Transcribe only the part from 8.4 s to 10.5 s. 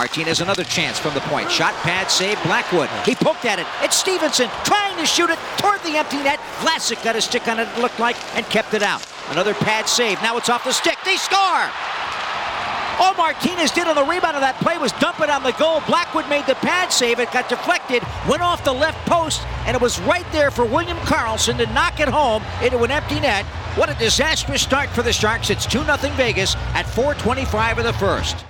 kept it out. Another pad save. Now it's